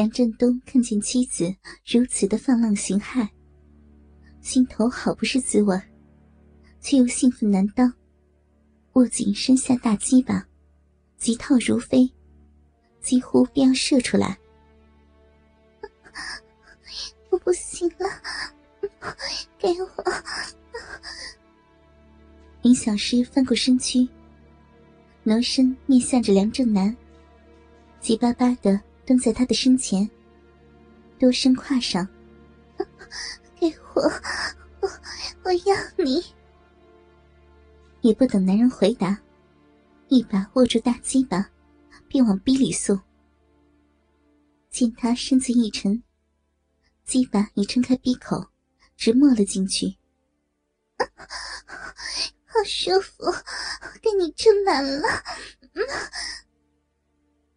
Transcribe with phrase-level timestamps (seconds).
[0.00, 3.28] 梁振东看见妻子如此的放浪形骸，
[4.40, 5.78] 心头好不是滋味，
[6.80, 7.92] 却又兴奋难当，
[8.94, 10.42] 握紧身下大鸡巴，
[11.18, 12.10] 急套如飞，
[13.02, 14.38] 几乎便要射出来。
[17.28, 18.08] 我不行了，
[19.58, 20.12] 给我！
[22.62, 24.08] 林小诗翻过身躯，
[25.24, 26.96] 挪身面向着梁正南，
[28.00, 28.80] 急巴巴的。
[29.06, 30.08] 蹲在他的身前，
[31.18, 32.06] 多身跨上，
[33.58, 34.02] 给我，
[34.80, 34.88] 我
[35.42, 36.24] 我要你！
[38.02, 39.20] 也不等男人回答，
[40.08, 41.50] 一把握住大鸡巴，
[42.08, 42.98] 便往逼里送。
[44.70, 46.02] 见他身子一沉，
[47.04, 48.46] 鸡巴已撑开闭口，
[48.96, 49.96] 直没了进去。
[52.46, 53.24] 好舒服，
[54.00, 55.08] 给你撑满了。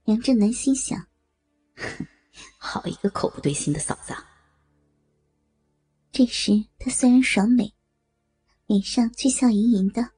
[0.05, 1.08] 梁振南心想。
[2.66, 4.16] 好一个口不对心的嫂子！
[6.14, 7.73] 这时他虽然爽美，
[8.67, 10.11] 脸上却笑盈盈的。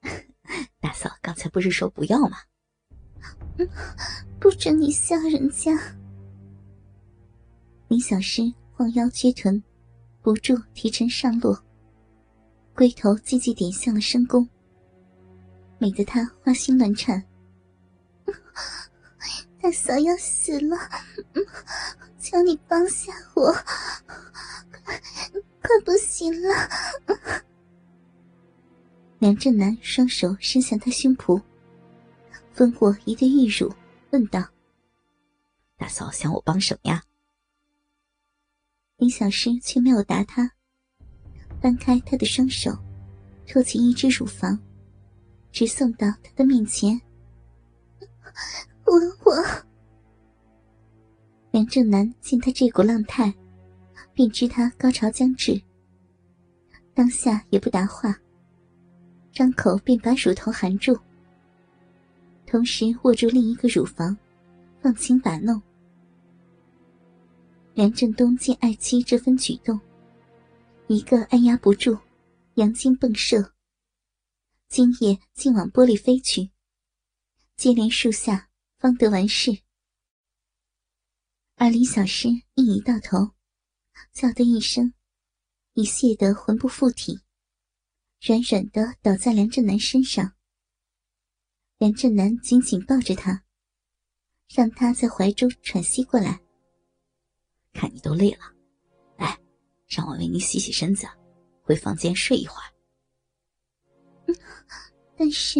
[0.80, 2.38] 大嫂刚才不是说不要吗？
[4.40, 5.70] 不准你笑人家！
[7.88, 9.62] 林小诗晃腰撅臀，
[10.22, 11.62] 不住提臀上落，
[12.74, 14.48] 龟头渐渐点向了深宫，
[15.78, 17.22] 美得他花心乱颤。
[19.66, 20.76] 大嫂要死了，
[22.20, 23.52] 求你帮下我，
[24.84, 25.02] 快
[25.60, 26.48] 快不行了！
[29.18, 31.42] 梁振南双手伸向他胸脯，
[32.52, 33.74] 分过一对玉乳，
[34.10, 34.40] 问道
[35.76, 37.02] ：“大嫂想我帮什么呀？”
[38.98, 40.48] 林小诗却没有答他，
[41.60, 42.70] 翻开他的双手，
[43.48, 44.56] 托起一只乳房，
[45.50, 47.00] 直送到他的面前。
[48.86, 48.92] 我
[49.24, 49.34] 我！
[51.50, 53.34] 梁正南见他这股浪态，
[54.14, 55.60] 便知他高潮将至，
[56.94, 58.16] 当下也不答话，
[59.32, 60.96] 张口便把乳头含住，
[62.46, 64.16] 同时握住另一个乳房，
[64.80, 65.60] 放轻把弄。
[67.74, 69.78] 梁振东见爱妻这番举动，
[70.86, 71.98] 一个按压不住，
[72.54, 73.52] 阳精迸射，
[74.68, 76.50] 精液竟往玻璃飞去，
[77.56, 78.48] 接连数下。
[78.86, 79.50] 方得完事，
[81.56, 83.32] 而林小诗一移到头，
[84.12, 84.94] 叫的一声，
[85.72, 87.18] 已泄得魂不附体，
[88.20, 90.36] 软软的倒在梁振南身上。
[91.78, 93.42] 梁振南紧紧抱着她，
[94.54, 96.40] 让她在怀中喘息过来。
[97.72, 98.54] 看你都累了，
[99.16, 99.36] 来，
[99.88, 101.08] 让我为你洗洗身子，
[101.60, 102.70] 回房间睡一会儿。
[105.16, 105.58] 但是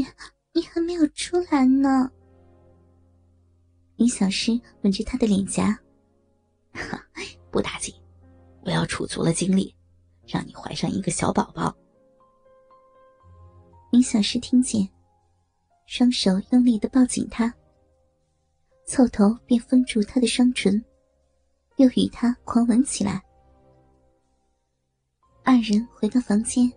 [0.53, 2.09] 你还没有出来呢。
[3.97, 5.79] 林小诗吻着他的脸颊，
[7.51, 7.95] 不打紧，
[8.63, 9.75] 我要储足了精力，
[10.27, 11.75] 让你怀上一个小宝宝。
[13.91, 14.87] 林小诗听见，
[15.87, 17.53] 双手用力的抱紧他，
[18.85, 20.85] 凑头便封住他的双唇，
[21.77, 23.23] 又与他狂吻起来。
[25.43, 26.71] 二人回到房间，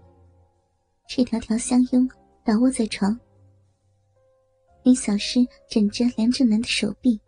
[1.09, 2.09] 赤条条相拥，
[2.45, 3.19] 倒卧在床。
[4.89, 7.21] 林小诗枕着梁正南的手臂，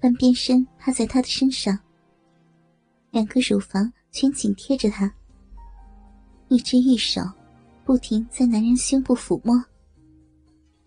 [0.00, 1.78] 半边身趴在他的身上，
[3.10, 5.14] 两个乳房全紧贴着他，
[6.48, 7.20] 一只玉手
[7.84, 9.62] 不停在男人胸部抚摸，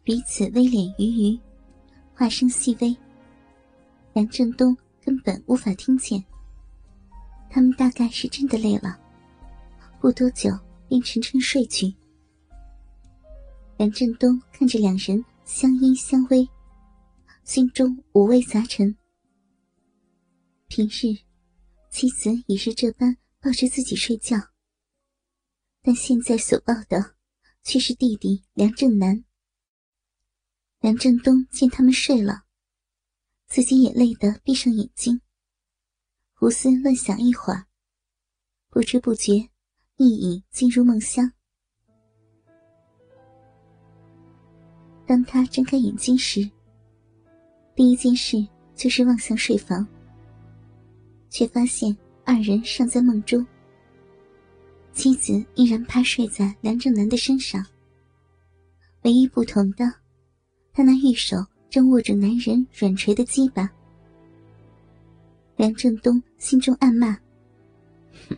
[0.04, 1.40] 彼此微脸鱼鱼，
[2.16, 2.98] 话声细微。
[4.14, 6.26] 梁振东根本无法听见。
[7.48, 9.00] 他们大概是真的累了，
[10.02, 10.50] 不多久
[10.90, 11.94] 便沉沉睡去。
[13.78, 15.24] 梁振东看着两人。
[15.46, 16.50] 相依相偎，
[17.44, 18.98] 心中五味杂陈。
[20.66, 21.22] 平日，
[21.92, 24.36] 妻子也是这般抱着自己睡觉，
[25.84, 27.16] 但现在所抱的
[27.62, 29.24] 却是弟弟梁正南。
[30.80, 32.46] 梁正东见他们睡了，
[33.46, 35.22] 自己也累得闭上眼睛，
[36.34, 37.68] 胡思乱想一会儿，
[38.70, 39.52] 不知不觉
[39.98, 41.35] 一已进入梦乡。
[45.06, 46.50] 当他睁开眼睛时，
[47.76, 49.86] 第一件事就是望向睡房，
[51.30, 53.46] 却发现二人尚在梦中。
[54.94, 57.64] 妻子依然趴睡在梁正南的身上，
[59.04, 59.86] 唯一不同的，
[60.74, 61.38] 他那玉手
[61.70, 63.70] 正握着男人软垂的鸡巴。
[65.58, 67.18] 梁正东心中暗骂
[68.28, 68.38] ：“哼，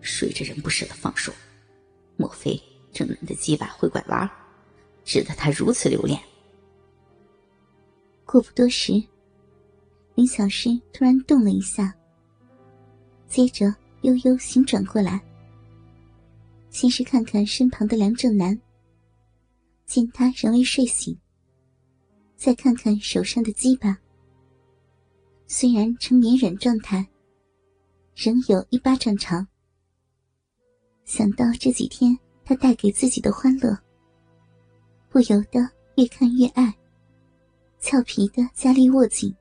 [0.00, 1.32] 睡着人不舍得放手，
[2.16, 2.60] 莫非
[2.92, 4.28] 正南的鸡巴会拐弯？”
[5.08, 6.20] 使得他如此留恋。
[8.26, 9.02] 过不多时，
[10.14, 11.94] 林小诗突然动了一下，
[13.26, 15.18] 接着悠悠醒转过来。
[16.68, 18.60] 先是看看身旁的梁正南，
[19.86, 21.18] 见他仍未睡醒，
[22.36, 23.98] 再看看手上的鸡巴，
[25.46, 27.08] 虽然呈绵软状态，
[28.14, 29.48] 仍有一巴掌长。
[31.06, 32.14] 想到这几天
[32.44, 33.74] 他带给自己的欢乐，
[35.10, 35.60] 不由得
[35.96, 36.72] 越看越爱，
[37.80, 39.34] 俏皮的加力握紧。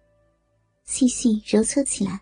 [0.85, 2.21] 细细揉搓起来，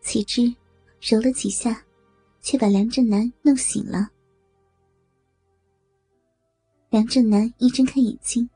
[0.00, 0.54] 岂知
[1.02, 1.84] 揉了几下，
[2.40, 4.08] 却把梁正南弄醒了。
[6.88, 8.48] 梁正南一睁开眼睛，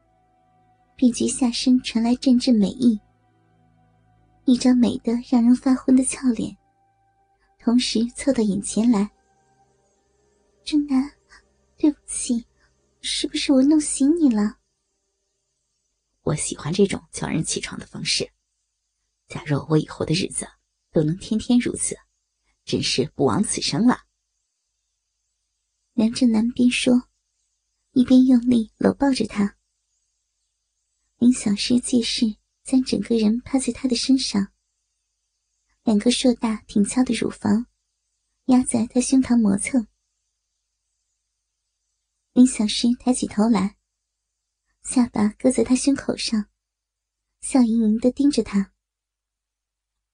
[0.96, 2.98] 便觉下身传来阵阵美意，
[4.46, 6.56] 一张美得让人发昏的俏脸，
[7.58, 9.10] 同时凑到眼前来。
[10.64, 11.12] 正南，
[11.76, 12.46] 对不起，
[13.08, 14.58] 是不是我弄醒你了？
[16.22, 18.32] 我喜欢这种叫人起床的方式。
[19.28, 20.44] 假若我以后的日子
[20.90, 21.96] 都能天天如此，
[22.64, 24.06] 真是不枉此生了。
[25.92, 27.08] 梁正南边说，
[27.92, 29.56] 一边用力搂抱着他。
[31.18, 34.52] 林小诗借势将整个人趴在他的身上，
[35.84, 37.66] 两个硕大挺翘的乳房
[38.46, 39.86] 压在他胸膛磨蹭。
[42.36, 43.78] 林小诗抬起头来。
[44.82, 46.50] 下巴搁在他胸口上，
[47.40, 48.74] 笑盈盈的盯着他。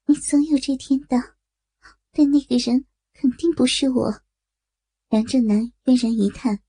[0.05, 1.35] 你总有这天的，
[2.13, 4.23] 但那个人肯定不是我。
[5.09, 6.63] 梁正南嫣然一叹：“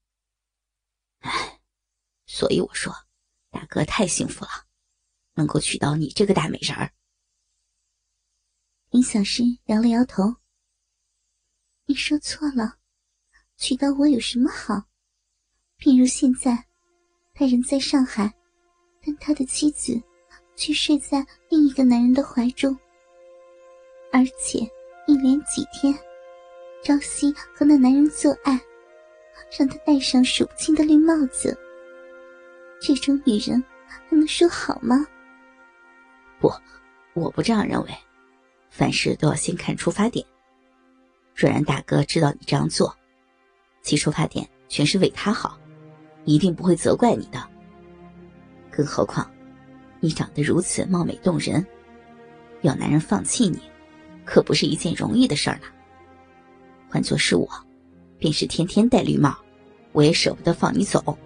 [1.22, 1.62] 唉，
[2.26, 2.92] 所以我说，
[3.52, 4.66] 大哥太幸福了，
[5.36, 6.96] 能够娶到你这个大美人儿。”
[8.90, 10.24] 林小诗摇了摇头
[11.86, 12.80] ：“你说错了，
[13.56, 14.90] 娶到我有什么好？
[15.84, 16.58] 譬如现在。”
[17.36, 18.32] 他人在上海，
[19.04, 20.00] 但他的妻子
[20.56, 22.78] 却睡在另一个男人的怀中，
[24.12, 24.60] 而且
[25.08, 25.92] 一连几天，
[26.84, 28.62] 朝夕和那男人做爱，
[29.58, 31.58] 让他戴上数不清的绿帽子。
[32.80, 35.08] 这种女人还能说好吗？
[36.40, 36.52] 不，
[37.16, 37.90] 我不这样认为。
[38.70, 40.24] 凡事都要先看出发点。
[41.36, 42.96] 若然大哥知道你这样做，
[43.82, 45.58] 其出发点全是为他好。
[46.26, 47.42] 一定不会责怪你的。
[48.72, 49.30] 更何况，
[50.00, 51.66] 你长得如此貌美动人，
[52.62, 53.60] 要男人放弃你，
[54.26, 55.68] 可不是一件容易的事儿呢。
[56.90, 57.48] 换做是我，
[58.18, 59.36] 便是天天戴绿帽，
[59.92, 61.18] 我也舍不得放你走。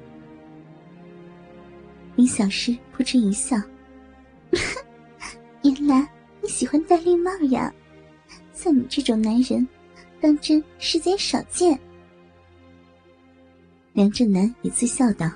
[2.15, 3.55] 林小诗扑哧一笑
[5.63, 6.09] ：“原来
[6.41, 7.73] 你喜欢戴绿帽呀？
[8.51, 9.65] 像你这种男人，
[10.19, 11.79] 当真世间少见。”
[13.97, 15.27] 梁正南也自笑道：“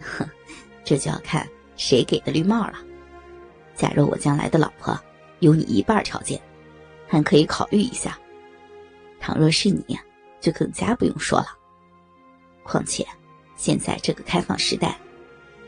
[0.00, 0.26] 哼，
[0.82, 1.46] 这就要看
[1.76, 2.78] 谁给的绿帽了。
[3.74, 4.98] 假若我将来的老婆
[5.40, 6.40] 有你一半条件，
[7.06, 8.12] 还可以考虑一下；
[9.20, 9.84] 倘若是你，
[10.40, 11.48] 就更加不用说了。
[12.62, 13.06] 况且，
[13.56, 14.98] 现在这个开放时代，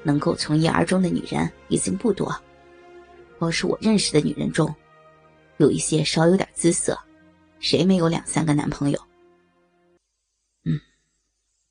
[0.02, 2.34] 能够从一而终的女人已经不多。
[3.38, 4.74] 光是我认识的女人中，
[5.58, 6.98] 有一些稍有点姿色，
[7.60, 8.98] 谁没有两三个男朋友？”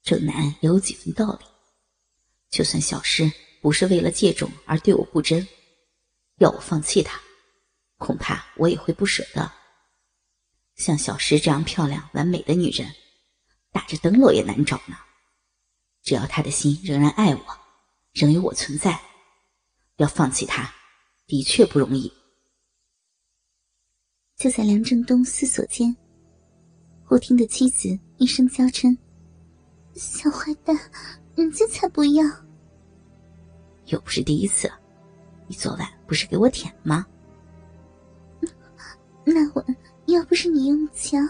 [0.04, 1.46] 正南也有几分道理。
[2.50, 3.32] 就算小诗
[3.62, 5.48] 不是为了借种而对我不真，
[6.38, 7.22] 要我放弃她，
[7.98, 9.52] 恐怕我也会不舍得。
[10.76, 12.94] 像小诗这样漂亮完美的女人，
[13.72, 14.98] 打着灯笼也难找呢。
[16.04, 17.46] 只要她的心仍然爱我，
[18.14, 19.00] 仍有我存在，
[19.98, 20.74] 要放弃她，
[21.28, 22.12] 的确不容易。
[24.38, 25.96] 就在梁正东思索间，
[27.06, 28.98] 忽听得妻子一声娇嗔。
[29.94, 30.78] 小坏蛋，
[31.36, 32.24] 人家才不要！
[33.88, 34.72] 又不是第一次，
[35.48, 37.06] 你昨晚不是给我舔吗？
[39.24, 39.66] 那晚
[40.06, 41.30] 要不是你用枪，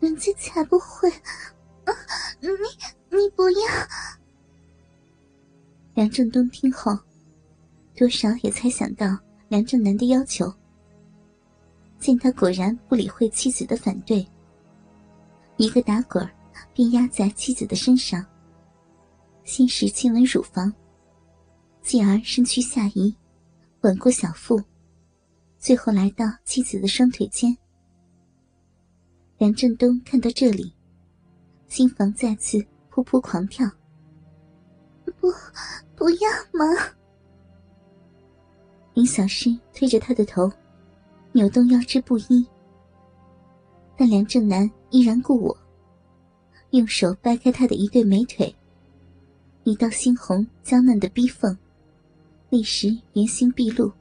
[0.00, 1.08] 人家才不会。
[1.84, 1.92] 啊
[2.40, 2.48] 你
[3.10, 3.68] 你不要！
[5.94, 6.98] 梁正东听后，
[7.96, 9.18] 多少也猜想到
[9.48, 10.52] 梁正南的要求。
[11.98, 14.26] 见他果然不理会妻子的反对，
[15.56, 16.30] 一个打滚儿。
[16.74, 18.24] 便压在妻子的身上，
[19.44, 20.72] 先是亲吻乳房，
[21.80, 23.14] 继而身躯下移，
[23.82, 24.62] 吻过小腹，
[25.58, 27.56] 最后来到妻子的双腿间。
[29.38, 30.72] 梁振东看到这里，
[31.66, 32.58] 心房再次
[32.92, 33.68] 噗噗狂跳。
[35.20, 35.28] 不，
[35.96, 36.64] 不要嘛！
[38.94, 40.50] 林小诗推着他的头，
[41.32, 42.46] 扭动腰肢不依，
[43.96, 45.56] 但梁正南依然顾我。
[46.72, 48.54] 用手掰开他的一对美腿，
[49.64, 51.54] 一道猩红娇嫩的逼缝，
[52.48, 53.92] 立时原形毕露。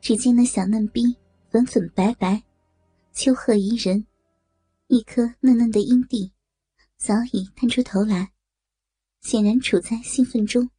[0.00, 1.02] 只见那小嫩逼
[1.50, 2.42] 粉粉白白，
[3.12, 4.06] 丘壑宜人，
[4.86, 6.32] 一颗嫩嫩的阴蒂
[6.96, 8.32] 早已探出头来，
[9.20, 10.70] 显然处在兴奋中。